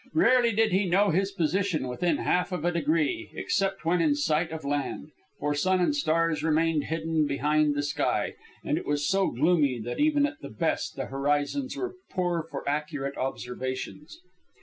Rarely 0.15 0.51
did 0.51 0.71
he 0.71 0.85
know 0.89 1.11
his 1.11 1.31
position 1.31 1.87
within 1.87 2.17
half 2.17 2.51
of 2.51 2.65
a 2.65 2.71
degree, 2.71 3.29
except 3.35 3.85
when 3.85 4.01
in 4.01 4.15
sight 4.15 4.49
of 4.49 4.65
land; 4.65 5.11
for 5.39 5.53
sun 5.53 5.79
and 5.79 5.95
stars 5.95 6.43
remained 6.43 6.85
hidden 6.85 7.27
behind 7.27 7.75
the 7.75 7.83
sky, 7.83 8.33
and 8.65 8.79
it 8.79 8.85
was 8.87 9.07
so 9.07 9.27
gloomy 9.27 9.79
that 9.79 9.99
even 9.99 10.25
at 10.25 10.39
the 10.41 10.49
best 10.49 10.95
the 10.95 11.05
horizons 11.05 11.77
were 11.77 11.93
poor 12.09 12.41
for 12.49 12.67
accurate 12.67 13.15
observations. 13.15 14.17